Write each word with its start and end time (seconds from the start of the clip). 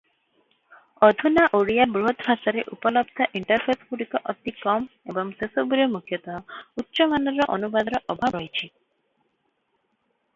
ଅଧୁନା 1.07 1.41
ଓଡ଼ିଆ 1.57 1.83
ବୃହତଭାଷାରେ 1.97 2.63
ଉପଲବ୍ଧ 2.75 3.27
ଇଣ୍ଟରଫେସଗୁଡ଼ିକ 3.39 4.21
ଅତି 4.33 4.53
କମ 4.63 5.13
ଏବଂ 5.13 5.29
ସେସବୁରେ 5.43 5.87
ମୁଖ୍ୟତଃ 5.97 6.81
ଉଚ୍ଚ 6.85 7.09
ମାନର 7.13 7.47
ଅନୁବାଦର 7.59 8.01
ଅଭାବ 8.15 8.33
ରହିଛି। 8.41 8.65